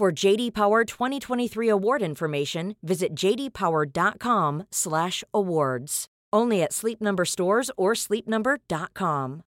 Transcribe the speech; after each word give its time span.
For 0.00 0.10
JD 0.10 0.54
Power 0.54 0.86
2023 0.86 1.68
award 1.68 2.00
information, 2.00 2.74
visit 2.82 3.14
jdpower.com/awards. 3.14 6.06
Only 6.32 6.62
at 6.62 6.72
Sleep 6.72 7.02
Number 7.02 7.26
stores 7.26 7.70
or 7.76 7.92
sleepnumber.com. 7.92 9.42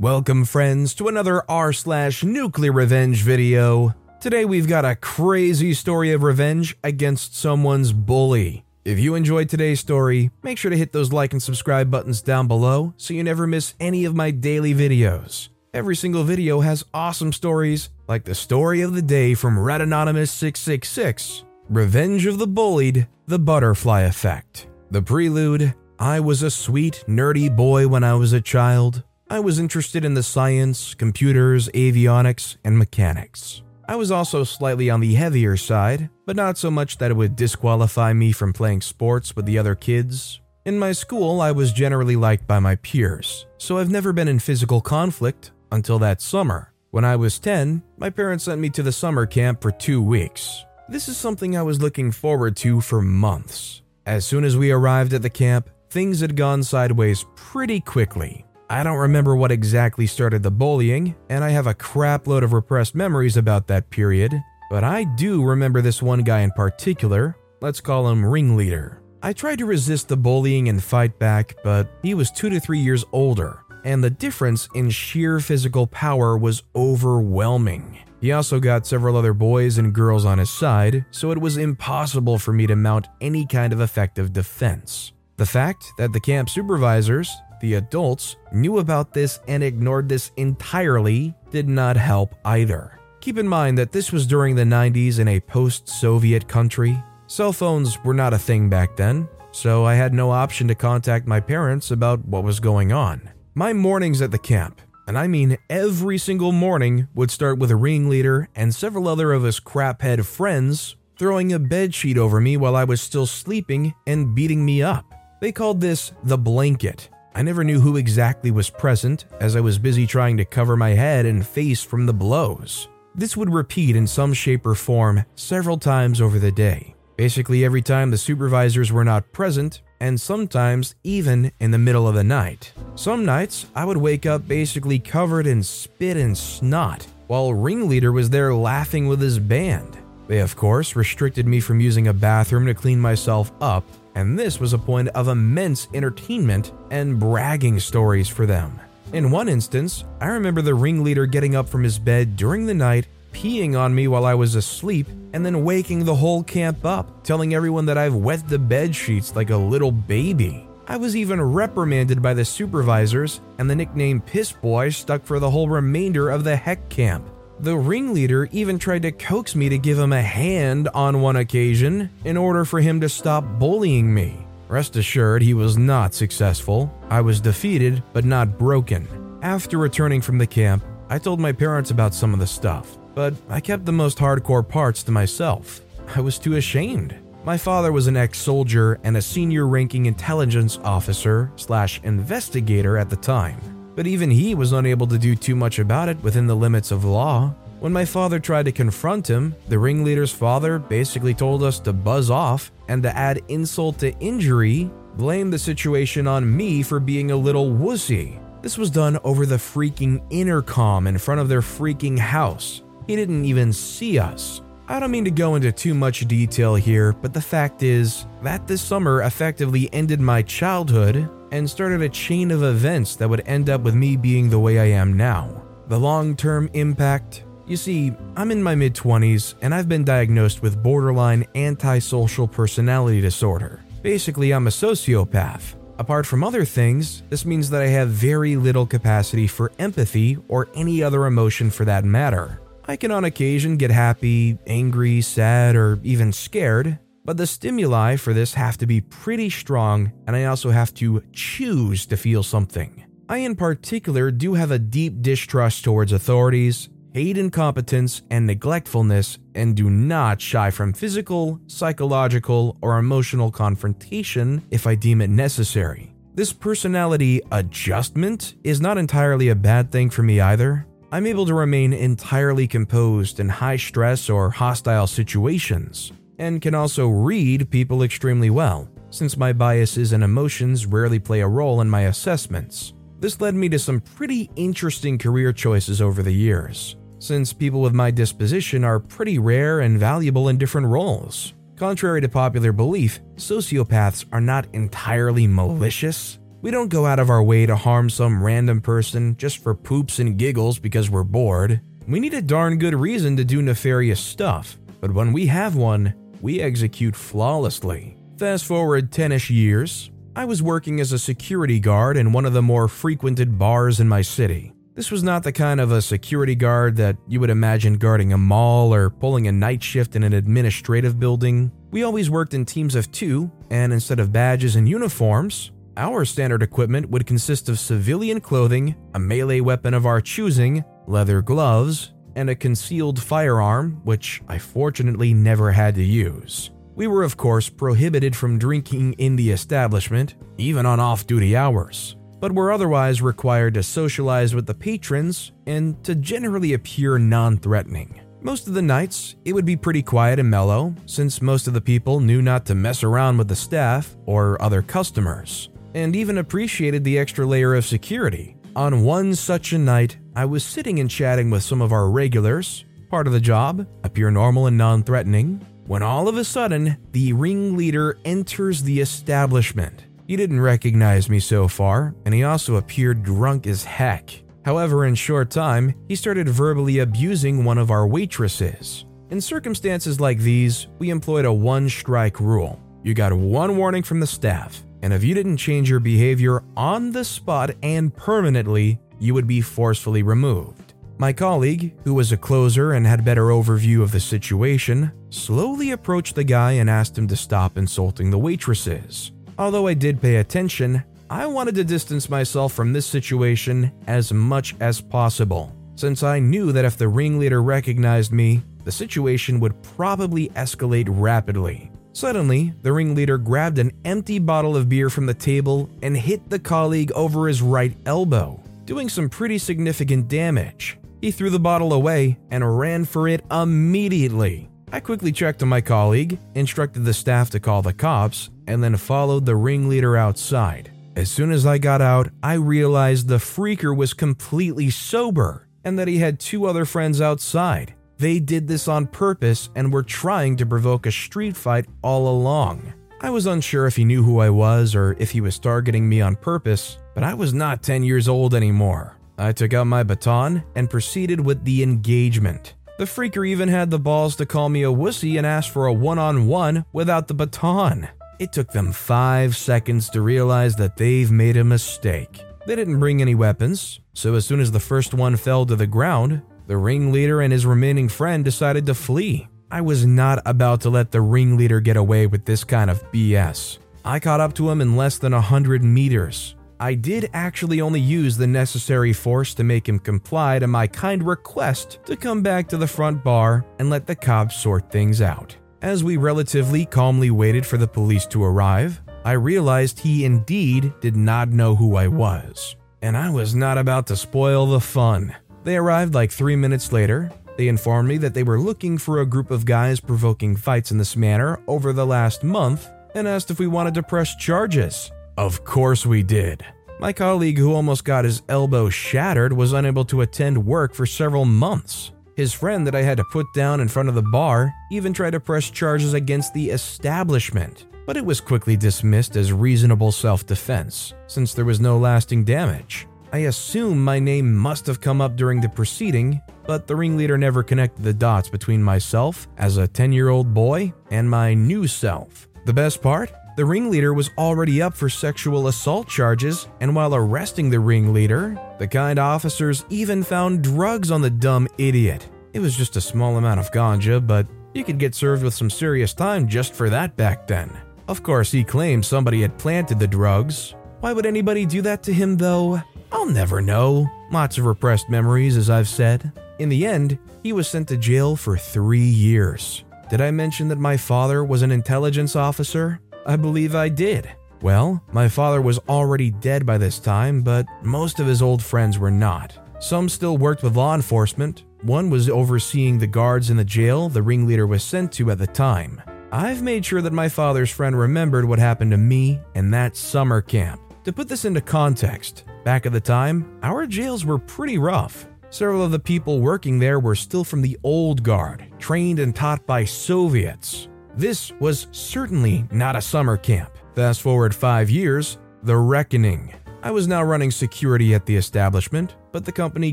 Welcome, 0.00 0.44
friends, 0.44 0.92
to 0.94 1.06
another 1.06 1.48
r 1.48 1.72
slash 1.72 2.24
nuclear 2.24 2.72
revenge 2.72 3.22
video. 3.22 3.94
Today 4.20 4.44
we've 4.44 4.66
got 4.66 4.84
a 4.84 4.96
crazy 4.96 5.72
story 5.72 6.10
of 6.10 6.24
revenge 6.24 6.76
against 6.82 7.36
someone's 7.36 7.92
bully. 7.92 8.64
If 8.84 8.98
you 8.98 9.14
enjoyed 9.14 9.48
today's 9.48 9.78
story, 9.78 10.32
make 10.42 10.58
sure 10.58 10.72
to 10.72 10.76
hit 10.76 10.90
those 10.90 11.12
like 11.12 11.32
and 11.32 11.40
subscribe 11.40 11.92
buttons 11.92 12.22
down 12.22 12.48
below 12.48 12.92
so 12.96 13.14
you 13.14 13.22
never 13.22 13.46
miss 13.46 13.74
any 13.78 14.04
of 14.04 14.16
my 14.16 14.32
daily 14.32 14.74
videos. 14.74 15.48
Every 15.74 15.96
single 15.96 16.22
video 16.22 16.60
has 16.60 16.84
awesome 16.94 17.32
stories, 17.32 17.90
like 18.06 18.22
the 18.22 18.34
story 18.36 18.82
of 18.82 18.94
the 18.94 19.02
day 19.02 19.34
from 19.34 19.58
Red 19.58 19.80
Anonymous 19.80 20.30
666 20.30 21.42
Revenge 21.68 22.26
of 22.26 22.38
the 22.38 22.46
Bullied, 22.46 23.08
The 23.26 23.40
Butterfly 23.40 24.02
Effect. 24.02 24.68
The 24.92 25.02
prelude 25.02 25.74
I 25.98 26.20
was 26.20 26.44
a 26.44 26.50
sweet, 26.52 27.02
nerdy 27.08 27.54
boy 27.54 27.88
when 27.88 28.04
I 28.04 28.14
was 28.14 28.32
a 28.32 28.40
child. 28.40 29.02
I 29.28 29.40
was 29.40 29.58
interested 29.58 30.04
in 30.04 30.14
the 30.14 30.22
science, 30.22 30.94
computers, 30.94 31.68
avionics, 31.70 32.56
and 32.64 32.78
mechanics. 32.78 33.62
I 33.88 33.96
was 33.96 34.12
also 34.12 34.44
slightly 34.44 34.88
on 34.90 35.00
the 35.00 35.14
heavier 35.14 35.56
side, 35.56 36.08
but 36.24 36.36
not 36.36 36.56
so 36.56 36.70
much 36.70 36.98
that 36.98 37.10
it 37.10 37.16
would 37.16 37.34
disqualify 37.34 38.12
me 38.12 38.30
from 38.30 38.52
playing 38.52 38.82
sports 38.82 39.34
with 39.34 39.44
the 39.44 39.58
other 39.58 39.74
kids. 39.74 40.40
In 40.66 40.78
my 40.78 40.92
school, 40.92 41.40
I 41.40 41.50
was 41.50 41.72
generally 41.72 42.16
liked 42.16 42.46
by 42.46 42.60
my 42.60 42.76
peers, 42.76 43.46
so 43.58 43.76
I've 43.76 43.90
never 43.90 44.12
been 44.12 44.28
in 44.28 44.38
physical 44.38 44.80
conflict 44.80 45.50
until 45.74 45.98
that 45.98 46.22
summer. 46.22 46.72
When 46.90 47.04
I 47.04 47.16
was 47.16 47.38
10, 47.38 47.82
my 47.98 48.08
parents 48.08 48.44
sent 48.44 48.60
me 48.60 48.70
to 48.70 48.82
the 48.82 48.92
summer 48.92 49.26
camp 49.26 49.60
for 49.60 49.72
two 49.72 50.00
weeks. 50.00 50.64
This 50.88 51.08
is 51.08 51.16
something 51.16 51.56
I 51.56 51.62
was 51.62 51.82
looking 51.82 52.12
forward 52.12 52.56
to 52.58 52.80
for 52.80 53.02
months. 53.02 53.82
As 54.06 54.24
soon 54.24 54.44
as 54.44 54.56
we 54.56 54.70
arrived 54.70 55.12
at 55.12 55.22
the 55.22 55.30
camp, 55.30 55.70
things 55.90 56.20
had 56.20 56.36
gone 56.36 56.62
sideways 56.62 57.26
pretty 57.34 57.80
quickly. 57.80 58.44
I 58.70 58.82
don't 58.82 58.98
remember 58.98 59.34
what 59.34 59.50
exactly 59.50 60.06
started 60.06 60.42
the 60.42 60.50
bullying, 60.50 61.16
and 61.28 61.42
I 61.42 61.50
have 61.50 61.66
a 61.66 61.74
crap 61.74 62.26
load 62.26 62.44
of 62.44 62.52
repressed 62.52 62.94
memories 62.94 63.36
about 63.36 63.66
that 63.66 63.90
period, 63.90 64.40
but 64.70 64.84
I 64.84 65.04
do 65.04 65.42
remember 65.42 65.82
this 65.82 66.00
one 66.00 66.22
guy 66.22 66.40
in 66.40 66.50
particular. 66.52 67.36
Let's 67.60 67.80
call 67.80 68.08
him 68.08 68.24
Ringleader. 68.24 69.02
I 69.22 69.32
tried 69.32 69.58
to 69.58 69.66
resist 69.66 70.08
the 70.08 70.16
bullying 70.16 70.68
and 70.68 70.82
fight 70.82 71.18
back, 71.18 71.56
but 71.64 71.88
he 72.02 72.14
was 72.14 72.30
two 72.30 72.50
to 72.50 72.60
three 72.60 72.78
years 72.78 73.04
older, 73.10 73.63
and 73.84 74.02
the 74.02 74.10
difference 74.10 74.68
in 74.74 74.90
sheer 74.90 75.40
physical 75.40 75.86
power 75.86 76.36
was 76.36 76.62
overwhelming. 76.74 77.98
He 78.20 78.32
also 78.32 78.58
got 78.58 78.86
several 78.86 79.16
other 79.16 79.34
boys 79.34 79.76
and 79.76 79.94
girls 79.94 80.24
on 80.24 80.38
his 80.38 80.50
side, 80.50 81.04
so 81.10 81.30
it 81.30 81.38
was 81.38 81.58
impossible 81.58 82.38
for 82.38 82.52
me 82.52 82.66
to 82.66 82.74
mount 82.74 83.08
any 83.20 83.46
kind 83.46 83.72
of 83.72 83.82
effective 83.82 84.32
defense. 84.32 85.12
The 85.36 85.46
fact 85.46 85.84
that 85.98 86.12
the 86.12 86.20
camp 86.20 86.48
supervisors, 86.48 87.30
the 87.60 87.74
adults, 87.74 88.36
knew 88.52 88.78
about 88.78 89.12
this 89.12 89.40
and 89.46 89.62
ignored 89.62 90.08
this 90.08 90.32
entirely 90.36 91.34
did 91.50 91.68
not 91.68 91.96
help 91.96 92.34
either. 92.46 92.98
Keep 93.20 93.38
in 93.38 93.48
mind 93.48 93.76
that 93.78 93.92
this 93.92 94.12
was 94.12 94.26
during 94.26 94.54
the 94.54 94.64
90s 94.64 95.18
in 95.18 95.28
a 95.28 95.40
post 95.40 95.88
Soviet 95.88 96.48
country. 96.48 97.02
Cell 97.26 97.52
phones 97.52 98.02
were 98.04 98.14
not 98.14 98.32
a 98.32 98.38
thing 98.38 98.68
back 98.68 98.96
then, 98.96 99.28
so 99.50 99.84
I 99.84 99.94
had 99.94 100.14
no 100.14 100.30
option 100.30 100.68
to 100.68 100.74
contact 100.74 101.26
my 101.26 101.40
parents 101.40 101.90
about 101.90 102.24
what 102.26 102.44
was 102.44 102.60
going 102.60 102.92
on. 102.92 103.30
My 103.56 103.72
mornings 103.72 104.20
at 104.20 104.32
the 104.32 104.38
camp, 104.38 104.80
and 105.06 105.16
I 105.16 105.28
mean 105.28 105.56
every 105.70 106.18
single 106.18 106.50
morning, 106.50 107.06
would 107.14 107.30
start 107.30 107.56
with 107.56 107.70
a 107.70 107.76
ringleader 107.76 108.48
and 108.56 108.74
several 108.74 109.06
other 109.06 109.32
of 109.32 109.44
his 109.44 109.60
craphead 109.60 110.26
friends 110.26 110.96
throwing 111.16 111.52
a 111.52 111.60
bedsheet 111.60 112.16
over 112.16 112.40
me 112.40 112.56
while 112.56 112.74
I 112.74 112.82
was 112.82 113.00
still 113.00 113.26
sleeping 113.26 113.94
and 114.08 114.34
beating 114.34 114.64
me 114.64 114.82
up. 114.82 115.04
They 115.40 115.52
called 115.52 115.80
this 115.80 116.10
the 116.24 116.36
blanket. 116.36 117.08
I 117.36 117.42
never 117.42 117.62
knew 117.62 117.78
who 117.78 117.96
exactly 117.96 118.50
was 118.50 118.70
present, 118.70 119.26
as 119.40 119.54
I 119.54 119.60
was 119.60 119.78
busy 119.78 120.04
trying 120.04 120.36
to 120.38 120.44
cover 120.44 120.76
my 120.76 120.90
head 120.90 121.24
and 121.24 121.46
face 121.46 121.84
from 121.84 122.06
the 122.06 122.12
blows. 122.12 122.88
This 123.14 123.36
would 123.36 123.54
repeat 123.54 123.94
in 123.94 124.08
some 124.08 124.32
shape 124.32 124.66
or 124.66 124.74
form 124.74 125.24
several 125.36 125.78
times 125.78 126.20
over 126.20 126.40
the 126.40 126.50
day. 126.50 126.96
Basically, 127.16 127.64
every 127.64 127.82
time 127.82 128.10
the 128.10 128.18
supervisors 128.18 128.90
were 128.90 129.04
not 129.04 129.32
present, 129.32 129.82
and 130.04 130.20
sometimes 130.20 130.94
even 131.02 131.50
in 131.60 131.70
the 131.70 131.78
middle 131.78 132.06
of 132.06 132.14
the 132.14 132.22
night. 132.22 132.74
Some 132.94 133.24
nights, 133.24 133.64
I 133.74 133.86
would 133.86 133.96
wake 133.96 134.26
up 134.26 134.46
basically 134.46 134.98
covered 134.98 135.46
in 135.46 135.62
spit 135.62 136.18
and 136.18 136.36
snot, 136.36 137.06
while 137.26 137.54
Ringleader 137.54 138.12
was 138.12 138.28
there 138.28 138.54
laughing 138.54 139.08
with 139.08 139.18
his 139.18 139.38
band. 139.38 139.96
They, 140.28 140.40
of 140.40 140.56
course, 140.56 140.94
restricted 140.94 141.46
me 141.46 141.58
from 141.58 141.80
using 141.80 142.08
a 142.08 142.12
bathroom 142.12 142.66
to 142.66 142.74
clean 142.74 143.00
myself 143.00 143.50
up, 143.62 143.86
and 144.14 144.38
this 144.38 144.60
was 144.60 144.74
a 144.74 144.78
point 144.78 145.08
of 145.08 145.28
immense 145.28 145.88
entertainment 145.94 146.72
and 146.90 147.18
bragging 147.18 147.80
stories 147.80 148.28
for 148.28 148.44
them. 148.44 148.78
In 149.14 149.30
one 149.30 149.48
instance, 149.48 150.04
I 150.20 150.26
remember 150.26 150.60
the 150.60 150.74
ringleader 150.74 151.24
getting 151.24 151.56
up 151.56 151.66
from 151.66 151.82
his 151.82 151.98
bed 151.98 152.36
during 152.36 152.66
the 152.66 152.74
night, 152.74 153.06
peeing 153.34 153.78
on 153.78 153.94
me 153.94 154.08
while 154.08 154.24
I 154.24 154.34
was 154.34 154.54
asleep, 154.54 155.08
and 155.34 155.44
then 155.44 155.64
waking 155.64 156.04
the 156.04 156.14
whole 156.14 156.42
camp 156.42 156.84
up, 156.86 157.22
telling 157.24 157.52
everyone 157.52 157.84
that 157.86 157.98
I've 157.98 158.14
wet 158.14 158.48
the 158.48 158.58
bed 158.58 158.96
sheets 158.96 159.36
like 159.36 159.50
a 159.50 159.56
little 159.56 159.92
baby. 159.92 160.66
I 160.86 160.96
was 160.96 161.16
even 161.16 161.40
reprimanded 161.40 162.22
by 162.22 162.34
the 162.34 162.44
supervisors, 162.44 163.40
and 163.58 163.68
the 163.68 163.74
nickname 163.74 164.20
Piss 164.20 164.52
Boy 164.52 164.90
stuck 164.90 165.24
for 165.24 165.38
the 165.38 165.50
whole 165.50 165.68
remainder 165.68 166.30
of 166.30 166.44
the 166.44 166.56
heck 166.56 166.88
camp. 166.88 167.28
The 167.60 167.76
ringleader 167.76 168.48
even 168.52 168.78
tried 168.78 169.02
to 169.02 169.12
coax 169.12 169.54
me 169.54 169.68
to 169.68 169.78
give 169.78 169.98
him 169.98 170.12
a 170.12 170.22
hand 170.22 170.88
on 170.92 171.20
one 171.20 171.36
occasion 171.36 172.10
in 172.24 172.36
order 172.36 172.64
for 172.64 172.80
him 172.80 173.00
to 173.00 173.08
stop 173.08 173.44
bullying 173.58 174.12
me. 174.12 174.46
Rest 174.68 174.96
assured, 174.96 175.42
he 175.42 175.54
was 175.54 175.76
not 175.78 176.14
successful. 176.14 176.92
I 177.08 177.20
was 177.20 177.40
defeated, 177.40 178.02
but 178.12 178.24
not 178.24 178.58
broken. 178.58 179.06
After 179.42 179.78
returning 179.78 180.20
from 180.20 180.38
the 180.38 180.46
camp, 180.46 180.84
I 181.08 181.18
told 181.18 181.38
my 181.38 181.52
parents 181.52 181.90
about 181.90 182.14
some 182.14 182.32
of 182.32 182.40
the 182.40 182.46
stuff, 182.46 182.98
but 183.14 183.34
I 183.48 183.60
kept 183.60 183.84
the 183.84 183.92
most 183.92 184.18
hardcore 184.18 184.66
parts 184.66 185.02
to 185.04 185.12
myself. 185.12 185.80
I 186.14 186.20
was 186.20 186.38
too 186.38 186.56
ashamed. 186.56 187.16
My 187.44 187.56
father 187.56 187.92
was 187.92 188.06
an 188.06 188.16
ex-soldier 188.16 189.00
and 189.04 189.16
a 189.16 189.22
senior 189.22 189.66
ranking 189.66 190.06
intelligence 190.06 190.78
officer 190.84 191.52
slash 191.56 192.00
investigator 192.02 192.96
at 192.96 193.10
the 193.10 193.16
time 193.16 193.60
but 193.94 194.06
even 194.06 194.30
he 194.30 194.54
was 194.54 194.72
unable 194.72 195.06
to 195.06 195.18
do 195.18 195.34
too 195.34 195.54
much 195.54 195.78
about 195.78 196.08
it 196.08 196.22
within 196.22 196.46
the 196.46 196.56
limits 196.56 196.90
of 196.90 197.04
law. 197.04 197.54
When 197.80 197.92
my 197.92 198.04
father 198.04 198.38
tried 198.38 198.64
to 198.64 198.72
confront 198.72 199.28
him, 199.28 199.54
the 199.68 199.78
ringleader's 199.78 200.32
father 200.32 200.78
basically 200.78 201.34
told 201.34 201.62
us 201.62 201.78
to 201.80 201.92
buzz 201.92 202.30
off 202.30 202.72
and 202.88 203.02
to 203.02 203.16
add 203.16 203.42
insult 203.48 203.98
to 203.98 204.18
injury, 204.18 204.90
blame 205.16 205.50
the 205.50 205.58
situation 205.58 206.26
on 206.26 206.56
me 206.56 206.82
for 206.82 206.98
being 206.98 207.30
a 207.30 207.36
little 207.36 207.70
wussy. 207.70 208.40
This 208.62 208.78
was 208.78 208.90
done 208.90 209.18
over 209.22 209.44
the 209.44 209.56
freaking 209.56 210.24
intercom 210.30 211.06
in 211.06 211.18
front 211.18 211.40
of 211.40 211.48
their 211.48 211.60
freaking 211.60 212.18
house. 212.18 212.82
He 213.06 213.16
didn't 213.16 213.44
even 213.44 213.72
see 213.72 214.18
us. 214.18 214.62
I 214.86 215.00
don't 215.00 215.10
mean 215.10 215.24
to 215.24 215.30
go 215.30 215.54
into 215.54 215.72
too 215.72 215.94
much 215.94 216.26
detail 216.28 216.74
here, 216.74 217.12
but 217.12 217.32
the 217.32 217.40
fact 217.40 217.82
is 217.82 218.26
that 218.42 218.66
this 218.66 218.82
summer 218.82 219.22
effectively 219.22 219.88
ended 219.92 220.20
my 220.20 220.42
childhood 220.42 221.28
and 221.52 221.68
started 221.68 222.02
a 222.02 222.08
chain 222.08 222.50
of 222.50 222.62
events 222.62 223.16
that 223.16 223.28
would 223.28 223.46
end 223.46 223.70
up 223.70 223.80
with 223.80 223.94
me 223.94 224.16
being 224.16 224.50
the 224.50 224.58
way 224.58 224.78
I 224.78 224.98
am 224.98 225.16
now. 225.16 225.62
The 225.88 225.98
long 225.98 226.36
term 226.36 226.68
impact 226.74 227.44
you 227.66 227.78
see, 227.78 228.12
I'm 228.36 228.50
in 228.50 228.62
my 228.62 228.74
mid 228.74 228.94
20s 228.94 229.54
and 229.62 229.74
I've 229.74 229.88
been 229.88 230.04
diagnosed 230.04 230.60
with 230.60 230.82
borderline 230.82 231.46
antisocial 231.54 232.46
personality 232.46 233.22
disorder. 233.22 233.82
Basically, 234.02 234.52
I'm 234.52 234.66
a 234.66 234.70
sociopath. 234.70 235.76
Apart 235.98 236.26
from 236.26 236.44
other 236.44 236.64
things, 236.66 237.22
this 237.30 237.46
means 237.46 237.70
that 237.70 237.80
I 237.80 237.86
have 237.86 238.08
very 238.10 238.56
little 238.56 238.84
capacity 238.84 239.46
for 239.46 239.72
empathy 239.78 240.36
or 240.48 240.68
any 240.74 241.02
other 241.02 241.24
emotion 241.24 241.70
for 241.70 241.86
that 241.86 242.04
matter. 242.04 242.60
I 242.86 242.96
can 242.96 243.10
on 243.10 243.24
occasion 243.24 243.78
get 243.78 243.90
happy, 243.90 244.58
angry, 244.66 245.22
sad, 245.22 245.74
or 245.74 245.98
even 246.02 246.32
scared, 246.32 246.98
but 247.24 247.38
the 247.38 247.46
stimuli 247.46 248.16
for 248.16 248.34
this 248.34 248.52
have 248.54 248.76
to 248.78 248.86
be 248.86 249.00
pretty 249.00 249.48
strong, 249.48 250.12
and 250.26 250.36
I 250.36 250.44
also 250.44 250.70
have 250.70 250.92
to 250.94 251.22
choose 251.32 252.04
to 252.06 252.16
feel 252.18 252.42
something. 252.42 253.06
I, 253.26 253.38
in 253.38 253.56
particular, 253.56 254.30
do 254.30 254.52
have 254.52 254.70
a 254.70 254.78
deep 254.78 255.22
distrust 255.22 255.82
towards 255.82 256.12
authorities, 256.12 256.90
hate 257.14 257.38
incompetence 257.38 258.20
and 258.30 258.46
neglectfulness, 258.46 259.38
and 259.54 259.74
do 259.74 259.88
not 259.88 260.42
shy 260.42 260.70
from 260.70 260.92
physical, 260.92 261.60
psychological, 261.66 262.76
or 262.82 262.98
emotional 262.98 263.50
confrontation 263.50 264.62
if 264.70 264.86
I 264.86 264.94
deem 264.94 265.22
it 265.22 265.30
necessary. 265.30 266.14
This 266.34 266.52
personality 266.52 267.40
adjustment 267.50 268.56
is 268.62 268.80
not 268.80 268.98
entirely 268.98 269.48
a 269.48 269.54
bad 269.54 269.90
thing 269.90 270.10
for 270.10 270.22
me 270.22 270.40
either. 270.40 270.86
I'm 271.12 271.26
able 271.26 271.46
to 271.46 271.54
remain 271.54 271.92
entirely 271.92 272.66
composed 272.66 273.38
in 273.38 273.48
high 273.48 273.76
stress 273.76 274.28
or 274.28 274.50
hostile 274.50 275.06
situations, 275.06 276.12
and 276.38 276.60
can 276.60 276.74
also 276.74 277.08
read 277.08 277.70
people 277.70 278.02
extremely 278.02 278.50
well, 278.50 278.88
since 279.10 279.36
my 279.36 279.52
biases 279.52 280.12
and 280.12 280.24
emotions 280.24 280.86
rarely 280.86 281.18
play 281.18 281.40
a 281.40 281.48
role 281.48 281.80
in 281.80 281.88
my 281.88 282.02
assessments. 282.02 282.94
This 283.20 283.40
led 283.40 283.54
me 283.54 283.68
to 283.68 283.78
some 283.78 284.00
pretty 284.00 284.50
interesting 284.56 285.18
career 285.18 285.52
choices 285.52 286.02
over 286.02 286.22
the 286.22 286.32
years, 286.32 286.96
since 287.20 287.52
people 287.52 287.80
with 287.80 287.94
my 287.94 288.10
disposition 288.10 288.82
are 288.82 288.98
pretty 288.98 289.38
rare 289.38 289.80
and 289.80 289.98
valuable 289.98 290.48
in 290.48 290.58
different 290.58 290.88
roles. 290.88 291.54
Contrary 291.76 292.20
to 292.20 292.28
popular 292.28 292.72
belief, 292.72 293.20
sociopaths 293.36 294.24
are 294.32 294.40
not 294.40 294.66
entirely 294.74 295.46
malicious. 295.46 296.38
We 296.64 296.70
don't 296.70 296.88
go 296.88 297.04
out 297.04 297.18
of 297.18 297.28
our 297.28 297.42
way 297.42 297.66
to 297.66 297.76
harm 297.76 298.08
some 298.08 298.42
random 298.42 298.80
person 298.80 299.36
just 299.36 299.58
for 299.58 299.74
poops 299.74 300.18
and 300.18 300.38
giggles 300.38 300.78
because 300.78 301.10
we're 301.10 301.22
bored. 301.22 301.82
We 302.08 302.20
need 302.20 302.32
a 302.32 302.40
darn 302.40 302.78
good 302.78 302.94
reason 302.94 303.36
to 303.36 303.44
do 303.44 303.60
nefarious 303.60 304.18
stuff, 304.18 304.78
but 304.98 305.12
when 305.12 305.34
we 305.34 305.44
have 305.48 305.76
one, 305.76 306.14
we 306.40 306.62
execute 306.62 307.14
flawlessly. 307.14 308.16
Fast 308.38 308.64
forward 308.64 309.12
10 309.12 309.32
ish 309.32 309.50
years, 309.50 310.10
I 310.34 310.46
was 310.46 310.62
working 310.62 311.00
as 311.00 311.12
a 311.12 311.18
security 311.18 311.78
guard 311.78 312.16
in 312.16 312.32
one 312.32 312.46
of 312.46 312.54
the 312.54 312.62
more 312.62 312.88
frequented 312.88 313.58
bars 313.58 314.00
in 314.00 314.08
my 314.08 314.22
city. 314.22 314.72
This 314.94 315.10
was 315.10 315.22
not 315.22 315.42
the 315.42 315.52
kind 315.52 315.82
of 315.82 315.92
a 315.92 316.00
security 316.00 316.54
guard 316.54 316.96
that 316.96 317.18
you 317.28 317.40
would 317.40 317.50
imagine 317.50 317.98
guarding 317.98 318.32
a 318.32 318.38
mall 318.38 318.94
or 318.94 319.10
pulling 319.10 319.48
a 319.48 319.52
night 319.52 319.82
shift 319.82 320.16
in 320.16 320.22
an 320.22 320.32
administrative 320.32 321.20
building. 321.20 321.70
We 321.90 322.04
always 322.04 322.30
worked 322.30 322.54
in 322.54 322.64
teams 322.64 322.94
of 322.94 323.12
two, 323.12 323.52
and 323.70 323.92
instead 323.92 324.18
of 324.18 324.32
badges 324.32 324.76
and 324.76 324.88
uniforms, 324.88 325.72
our 325.96 326.24
standard 326.24 326.62
equipment 326.62 327.08
would 327.10 327.26
consist 327.26 327.68
of 327.68 327.78
civilian 327.78 328.40
clothing, 328.40 328.94
a 329.14 329.18
melee 329.18 329.60
weapon 329.60 329.94
of 329.94 330.06
our 330.06 330.20
choosing, 330.20 330.84
leather 331.06 331.42
gloves, 331.42 332.12
and 332.36 332.50
a 332.50 332.54
concealed 332.54 333.22
firearm, 333.22 334.00
which 334.04 334.42
I 334.48 334.58
fortunately 334.58 335.34
never 335.34 335.72
had 335.72 335.94
to 335.96 336.02
use. 336.02 336.70
We 336.94 337.06
were, 337.06 337.22
of 337.22 337.36
course, 337.36 337.68
prohibited 337.68 338.36
from 338.36 338.58
drinking 338.58 339.14
in 339.14 339.36
the 339.36 339.50
establishment, 339.50 340.34
even 340.58 340.86
on 340.86 341.00
off 341.00 341.26
duty 341.26 341.56
hours 341.56 342.16
but 342.44 342.52
were 342.52 342.70
otherwise 342.70 343.22
required 343.22 343.72
to 343.72 343.82
socialize 343.82 344.54
with 344.54 344.66
the 344.66 344.74
patrons 344.74 345.52
and 345.66 346.04
to 346.04 346.14
generally 346.14 346.74
appear 346.74 347.18
non 347.18 347.56
threatening. 347.56 348.20
Most 348.42 348.68
of 348.68 348.74
the 348.74 348.82
nights, 348.82 349.36
it 349.46 349.54
would 349.54 349.64
be 349.64 349.76
pretty 349.76 350.02
quiet 350.02 350.38
and 350.38 350.50
mellow, 350.50 350.94
since 351.06 351.40
most 351.40 351.66
of 351.66 351.72
the 351.72 351.80
people 351.80 352.20
knew 352.20 352.42
not 352.42 352.66
to 352.66 352.74
mess 352.74 353.02
around 353.02 353.38
with 353.38 353.48
the 353.48 353.56
staff 353.56 354.14
or 354.26 354.60
other 354.60 354.82
customers, 354.82 355.70
and 355.94 356.14
even 356.14 356.38
appreciated 356.38 357.04
the 357.04 357.18
extra 357.18 357.46
layer 357.46 357.74
of 357.74 357.86
security. 357.86 358.56
On 358.76 359.04
one 359.04 359.34
such 359.34 359.72
a 359.72 359.78
night, 359.78 360.18
I 360.34 360.44
was 360.44 360.64
sitting 360.64 360.98
and 360.98 361.08
chatting 361.08 361.48
with 361.50 361.62
some 361.62 361.80
of 361.80 361.92
our 361.92 362.10
regulars, 362.10 362.84
part 363.08 363.26
of 363.26 363.32
the 363.32 363.40
job, 363.40 363.86
appear 364.02 364.30
normal 364.30 364.66
and 364.66 364.76
non 364.76 365.04
threatening, 365.04 365.64
when 365.86 366.02
all 366.02 366.28
of 366.28 366.36
a 366.36 366.44
sudden, 366.44 366.96
the 367.12 367.32
ringleader 367.32 368.18
enters 368.24 368.82
the 368.82 369.00
establishment. 369.00 370.06
He 370.26 370.36
didn't 370.36 370.60
recognize 370.60 371.28
me 371.28 371.38
so 371.38 371.68
far, 371.68 372.14
and 372.24 372.34
he 372.34 372.42
also 372.44 372.76
appeared 372.76 373.22
drunk 373.22 373.66
as 373.66 373.84
heck. 373.84 374.42
However, 374.64 375.04
in 375.04 375.14
short 375.14 375.50
time, 375.50 375.94
he 376.08 376.16
started 376.16 376.48
verbally 376.48 377.00
abusing 377.00 377.64
one 377.64 377.78
of 377.78 377.90
our 377.90 378.06
waitresses. 378.06 379.04
In 379.30 379.40
circumstances 379.40 380.20
like 380.20 380.38
these, 380.38 380.88
we 380.98 381.10
employed 381.10 381.44
a 381.44 381.52
one 381.52 381.88
strike 381.88 382.40
rule. 382.40 382.80
You 383.02 383.12
got 383.12 383.32
one 383.34 383.76
warning 383.76 384.02
from 384.02 384.20
the 384.20 384.26
staff, 384.26 384.83
and 385.04 385.12
if 385.12 385.22
you 385.22 385.34
didn't 385.34 385.58
change 385.58 385.90
your 385.90 386.00
behavior 386.00 386.62
on 386.78 387.12
the 387.12 387.26
spot 387.26 387.72
and 387.82 388.16
permanently, 388.16 388.98
you 389.18 389.34
would 389.34 389.46
be 389.46 389.60
forcefully 389.60 390.22
removed. 390.22 390.94
My 391.18 391.30
colleague, 391.30 391.94
who 392.04 392.14
was 392.14 392.32
a 392.32 392.38
closer 392.38 392.92
and 392.94 393.06
had 393.06 393.22
better 393.22 393.48
overview 393.48 394.00
of 394.00 394.12
the 394.12 394.18
situation, 394.18 395.12
slowly 395.28 395.90
approached 395.90 396.36
the 396.36 396.42
guy 396.42 396.72
and 396.72 396.88
asked 396.88 397.18
him 397.18 397.28
to 397.28 397.36
stop 397.36 397.76
insulting 397.76 398.30
the 398.30 398.38
waitresses. 398.38 399.32
Although 399.58 399.88
I 399.88 399.92
did 399.92 400.22
pay 400.22 400.36
attention, 400.36 401.04
I 401.28 401.44
wanted 401.44 401.74
to 401.74 401.84
distance 401.84 402.30
myself 402.30 402.72
from 402.72 402.94
this 402.94 403.04
situation 403.04 403.92
as 404.06 404.32
much 404.32 404.74
as 404.80 405.02
possible, 405.02 405.70
since 405.96 406.22
I 406.22 406.38
knew 406.38 406.72
that 406.72 406.86
if 406.86 406.96
the 406.96 407.08
ringleader 407.08 407.62
recognized 407.62 408.32
me, 408.32 408.62
the 408.84 408.92
situation 408.92 409.60
would 409.60 409.82
probably 409.82 410.48
escalate 410.56 411.08
rapidly. 411.10 411.90
Suddenly, 412.14 412.72
the 412.82 412.92
ringleader 412.92 413.38
grabbed 413.38 413.78
an 413.78 413.90
empty 414.04 414.38
bottle 414.38 414.76
of 414.76 414.88
beer 414.88 415.10
from 415.10 415.26
the 415.26 415.34
table 415.34 415.90
and 416.00 416.16
hit 416.16 416.48
the 416.48 416.60
colleague 416.60 417.10
over 417.12 417.48
his 417.48 417.60
right 417.60 417.96
elbow, 418.06 418.62
doing 418.84 419.08
some 419.08 419.28
pretty 419.28 419.58
significant 419.58 420.28
damage. 420.28 420.96
He 421.20 421.32
threw 421.32 421.50
the 421.50 421.58
bottle 421.58 421.92
away 421.92 422.38
and 422.52 422.78
ran 422.78 423.04
for 423.04 423.26
it 423.26 423.44
immediately. 423.50 424.70
I 424.92 425.00
quickly 425.00 425.32
checked 425.32 425.64
on 425.64 425.68
my 425.68 425.80
colleague, 425.80 426.38
instructed 426.54 427.04
the 427.04 427.12
staff 427.12 427.50
to 427.50 427.58
call 427.58 427.82
the 427.82 427.92
cops, 427.92 428.48
and 428.68 428.82
then 428.82 428.96
followed 428.96 429.44
the 429.44 429.56
ringleader 429.56 430.16
outside. 430.16 430.92
As 431.16 431.28
soon 431.28 431.50
as 431.50 431.66
I 431.66 431.78
got 431.78 432.00
out, 432.00 432.28
I 432.44 432.54
realized 432.54 433.26
the 433.26 433.38
freaker 433.38 433.96
was 433.96 434.14
completely 434.14 434.88
sober 434.88 435.66
and 435.84 435.98
that 435.98 436.06
he 436.06 436.18
had 436.18 436.38
two 436.38 436.66
other 436.66 436.84
friends 436.84 437.20
outside. 437.20 437.94
They 438.24 438.40
did 438.40 438.66
this 438.66 438.88
on 438.88 439.08
purpose 439.08 439.68
and 439.76 439.92
were 439.92 440.02
trying 440.02 440.56
to 440.56 440.64
provoke 440.64 441.04
a 441.04 441.12
street 441.12 441.54
fight 441.54 441.84
all 442.00 442.26
along. 442.26 442.94
I 443.20 443.28
was 443.28 443.44
unsure 443.44 443.86
if 443.86 443.96
he 443.96 444.06
knew 444.06 444.22
who 444.22 444.38
I 444.38 444.48
was 444.48 444.94
or 444.94 445.14
if 445.18 445.32
he 445.32 445.42
was 445.42 445.58
targeting 445.58 446.08
me 446.08 446.22
on 446.22 446.36
purpose, 446.36 446.96
but 447.14 447.22
I 447.22 447.34
was 447.34 447.52
not 447.52 447.82
10 447.82 448.02
years 448.02 448.26
old 448.26 448.54
anymore. 448.54 449.18
I 449.36 449.52
took 449.52 449.74
out 449.74 449.88
my 449.88 450.04
baton 450.04 450.64
and 450.74 450.88
proceeded 450.88 451.38
with 451.38 451.66
the 451.66 451.82
engagement. 451.82 452.76
The 452.96 453.04
freaker 453.04 453.46
even 453.46 453.68
had 453.68 453.90
the 453.90 453.98
balls 453.98 454.36
to 454.36 454.46
call 454.46 454.70
me 454.70 454.84
a 454.84 454.90
wussy 454.90 455.36
and 455.36 455.46
ask 455.46 455.70
for 455.70 455.84
a 455.84 455.92
one 455.92 456.18
on 456.18 456.46
one 456.46 456.86
without 456.94 457.28
the 457.28 457.34
baton. 457.34 458.08
It 458.38 458.54
took 458.54 458.72
them 458.72 458.92
five 458.92 459.54
seconds 459.54 460.08
to 460.08 460.22
realize 460.22 460.76
that 460.76 460.96
they've 460.96 461.30
made 461.30 461.58
a 461.58 461.62
mistake. 461.62 462.42
They 462.66 462.74
didn't 462.74 463.00
bring 463.00 463.20
any 463.20 463.34
weapons, 463.34 464.00
so 464.14 464.34
as 464.34 464.46
soon 464.46 464.60
as 464.60 464.72
the 464.72 464.80
first 464.80 465.12
one 465.12 465.36
fell 465.36 465.66
to 465.66 465.76
the 465.76 465.86
ground, 465.86 466.40
the 466.66 466.76
ringleader 466.76 467.40
and 467.40 467.52
his 467.52 467.66
remaining 467.66 468.08
friend 468.08 468.44
decided 468.44 468.86
to 468.86 468.94
flee. 468.94 469.48
I 469.70 469.80
was 469.80 470.06
not 470.06 470.40
about 470.46 470.82
to 470.82 470.90
let 470.90 471.10
the 471.10 471.20
ringleader 471.20 471.80
get 471.80 471.96
away 471.96 472.26
with 472.26 472.44
this 472.44 472.64
kind 472.64 472.90
of 472.90 473.02
BS. 473.12 473.78
I 474.04 474.20
caught 474.20 474.40
up 474.40 474.54
to 474.54 474.70
him 474.70 474.80
in 474.80 474.96
less 474.96 475.18
than 475.18 475.32
a 475.32 475.40
hundred 475.40 475.82
meters. 475.82 476.54
I 476.78 476.94
did 476.94 477.30
actually 477.32 477.80
only 477.80 478.00
use 478.00 478.36
the 478.36 478.46
necessary 478.46 479.12
force 479.12 479.54
to 479.54 479.64
make 479.64 479.88
him 479.88 479.98
comply 479.98 480.58
to 480.58 480.66
my 480.66 480.86
kind 480.86 481.22
request 481.22 481.98
to 482.04 482.16
come 482.16 482.42
back 482.42 482.68
to 482.68 482.76
the 482.76 482.86
front 482.86 483.24
bar 483.24 483.64
and 483.78 483.90
let 483.90 484.06
the 484.06 484.14
cops 484.14 484.56
sort 484.56 484.90
things 484.90 485.22
out. 485.22 485.56
As 485.82 486.02
we 486.02 486.16
relatively 486.16 486.84
calmly 486.84 487.30
waited 487.30 487.64
for 487.64 487.76
the 487.76 487.86
police 487.86 488.26
to 488.26 488.42
arrive, 488.42 489.00
I 489.24 489.32
realized 489.32 489.98
he 489.98 490.24
indeed 490.24 490.92
did 491.00 491.16
not 491.16 491.48
know 491.48 491.74
who 491.74 491.96
I 491.96 492.08
was. 492.08 492.76
And 493.00 493.16
I 493.16 493.30
was 493.30 493.54
not 493.54 493.78
about 493.78 494.06
to 494.08 494.16
spoil 494.16 494.66
the 494.66 494.80
fun. 494.80 495.34
They 495.64 495.76
arrived 495.76 496.14
like 496.14 496.30
three 496.30 496.56
minutes 496.56 496.92
later. 496.92 497.32
They 497.56 497.68
informed 497.68 498.08
me 498.08 498.18
that 498.18 498.34
they 498.34 498.42
were 498.42 498.60
looking 498.60 498.98
for 498.98 499.20
a 499.20 499.26
group 499.26 499.50
of 499.50 499.64
guys 499.64 499.98
provoking 499.98 500.56
fights 500.56 500.90
in 500.90 500.98
this 500.98 501.16
manner 501.16 501.58
over 501.66 501.92
the 501.92 502.06
last 502.06 502.44
month 502.44 502.88
and 503.14 503.26
asked 503.26 503.50
if 503.50 503.58
we 503.58 503.66
wanted 503.66 503.94
to 503.94 504.02
press 504.02 504.34
charges. 504.36 505.10
Of 505.38 505.64
course 505.64 506.04
we 506.04 506.22
did. 506.22 506.64
My 507.00 507.12
colleague, 507.12 507.58
who 507.58 507.72
almost 507.72 508.04
got 508.04 508.24
his 508.24 508.42
elbow 508.48 508.88
shattered, 508.88 509.52
was 509.52 509.72
unable 509.72 510.04
to 510.06 510.20
attend 510.20 510.66
work 510.66 510.94
for 510.94 511.06
several 511.06 511.44
months. 511.44 512.12
His 512.36 512.52
friend 512.52 512.86
that 512.86 512.94
I 512.94 513.02
had 513.02 513.16
to 513.18 513.24
put 513.24 513.46
down 513.54 513.80
in 513.80 513.88
front 513.88 514.08
of 514.08 514.14
the 514.14 514.22
bar 514.22 514.72
even 514.90 515.12
tried 515.12 515.30
to 515.30 515.40
press 515.40 515.70
charges 515.70 516.14
against 516.14 516.52
the 516.52 516.70
establishment, 516.70 517.86
but 518.06 518.16
it 518.16 518.24
was 518.24 518.40
quickly 518.40 518.76
dismissed 518.76 519.36
as 519.36 519.52
reasonable 519.52 520.12
self 520.12 520.44
defense, 520.44 521.14
since 521.26 521.54
there 521.54 521.64
was 521.64 521.80
no 521.80 521.96
lasting 521.96 522.44
damage. 522.44 523.06
I 523.34 523.48
assume 523.48 524.04
my 524.04 524.20
name 524.20 524.54
must 524.54 524.86
have 524.86 525.00
come 525.00 525.20
up 525.20 525.34
during 525.34 525.60
the 525.60 525.68
proceeding, 525.68 526.40
but 526.68 526.86
the 526.86 526.94
ringleader 526.94 527.36
never 527.36 527.64
connected 527.64 528.04
the 528.04 528.14
dots 528.14 528.48
between 528.48 528.80
myself 528.80 529.48
as 529.58 529.76
a 529.76 529.88
10 529.88 530.12
year 530.12 530.28
old 530.28 530.54
boy 530.54 530.92
and 531.10 531.28
my 531.28 531.52
new 531.52 531.88
self. 531.88 532.46
The 532.64 532.72
best 532.72 533.02
part? 533.02 533.32
The 533.56 533.64
ringleader 533.64 534.14
was 534.14 534.30
already 534.38 534.80
up 534.80 534.94
for 534.94 535.08
sexual 535.08 535.66
assault 535.66 536.06
charges, 536.06 536.68
and 536.80 536.94
while 536.94 537.12
arresting 537.12 537.70
the 537.70 537.80
ringleader, 537.80 538.56
the 538.78 538.86
kind 538.86 539.18
officers 539.18 539.84
even 539.90 540.22
found 540.22 540.62
drugs 540.62 541.10
on 541.10 541.20
the 541.20 541.28
dumb 541.28 541.66
idiot. 541.76 542.30
It 542.52 542.60
was 542.60 542.76
just 542.76 542.94
a 542.94 543.00
small 543.00 543.36
amount 543.36 543.58
of 543.58 543.72
ganja, 543.72 544.24
but 544.24 544.46
you 544.74 544.84
could 544.84 545.00
get 545.00 545.12
served 545.12 545.42
with 545.42 545.54
some 545.54 545.70
serious 545.70 546.14
time 546.14 546.46
just 546.46 546.72
for 546.72 546.88
that 546.88 547.16
back 547.16 547.48
then. 547.48 547.76
Of 548.06 548.22
course, 548.22 548.52
he 548.52 548.62
claimed 548.62 549.04
somebody 549.04 549.42
had 549.42 549.58
planted 549.58 549.98
the 549.98 550.06
drugs. 550.06 550.76
Why 551.00 551.12
would 551.12 551.26
anybody 551.26 551.66
do 551.66 551.82
that 551.82 552.04
to 552.04 552.12
him, 552.12 552.36
though? 552.36 552.80
I'll 553.14 553.26
never 553.26 553.62
know. 553.62 554.10
lots 554.32 554.58
of 554.58 554.66
repressed 554.66 555.08
memories, 555.08 555.56
as 555.56 555.70
I've 555.70 555.88
said. 555.88 556.32
In 556.58 556.68
the 556.68 556.84
end, 556.84 557.16
he 557.44 557.52
was 557.52 557.68
sent 557.68 557.86
to 557.88 557.96
jail 557.96 558.34
for 558.34 558.58
three 558.58 558.98
years. 558.98 559.84
Did 560.10 560.20
I 560.20 560.32
mention 560.32 560.66
that 560.68 560.78
my 560.78 560.96
father 560.96 561.44
was 561.44 561.62
an 561.62 561.70
intelligence 561.70 562.34
officer? 562.34 563.00
I 563.24 563.36
believe 563.36 563.76
I 563.76 563.88
did. 563.88 564.28
Well, 564.62 565.00
my 565.12 565.28
father 565.28 565.62
was 565.62 565.78
already 565.88 566.32
dead 566.32 566.66
by 566.66 566.76
this 566.76 566.98
time, 566.98 567.42
but 567.42 567.66
most 567.82 568.18
of 568.18 568.26
his 568.26 568.42
old 568.42 568.62
friends 568.62 568.98
were 568.98 569.12
not. 569.12 569.56
Some 569.78 570.08
still 570.08 570.36
worked 570.36 570.64
with 570.64 570.76
law 570.76 570.94
enforcement. 570.94 571.64
One 571.82 572.10
was 572.10 572.28
overseeing 572.28 572.98
the 572.98 573.06
guards 573.06 573.48
in 573.48 573.56
the 573.56 573.64
jail 573.64 574.08
the 574.08 574.22
ringleader 574.22 574.66
was 574.66 574.82
sent 574.82 575.12
to 575.12 575.30
at 575.30 575.38
the 575.38 575.46
time. 575.46 576.02
I've 576.32 576.62
made 576.62 576.84
sure 576.84 577.00
that 577.00 577.12
my 577.12 577.28
father's 577.28 577.70
friend 577.70 577.96
remembered 577.96 578.44
what 578.44 578.58
happened 578.58 578.90
to 578.90 578.96
me 578.96 579.40
in 579.54 579.70
that 579.70 579.96
summer 579.96 580.42
camp. 580.42 580.80
To 581.04 581.12
put 581.12 581.28
this 581.28 581.44
into 581.44 581.60
context, 581.60 582.44
back 582.64 582.86
at 582.86 582.92
the 582.92 583.00
time, 583.00 583.58
our 583.62 583.86
jails 583.86 584.24
were 584.24 584.38
pretty 584.38 584.78
rough. 584.78 585.28
Several 585.50 585.84
of 585.84 585.92
the 585.92 585.98
people 585.98 586.40
working 586.40 586.78
there 586.78 586.98
were 586.98 587.14
still 587.14 587.44
from 587.44 587.62
the 587.62 587.78
old 587.84 588.22
guard, 588.22 588.66
trained 588.78 589.20
and 589.20 589.36
taught 589.36 589.64
by 589.66 589.84
Soviets. 589.84 590.88
This 591.16 591.52
was 591.60 591.86
certainly 591.92 592.66
not 592.72 592.96
a 592.96 593.00
summer 593.00 593.36
camp. 593.36 593.70
Fast 593.94 594.20
forward 594.22 594.52
five 594.52 594.90
years, 594.90 595.38
the 595.62 595.76
reckoning. 595.76 596.52
I 596.82 596.90
was 596.90 597.06
now 597.06 597.22
running 597.22 597.52
security 597.52 598.14
at 598.14 598.26
the 598.26 598.36
establishment, 598.36 599.14
but 599.30 599.44
the 599.44 599.52
company 599.52 599.92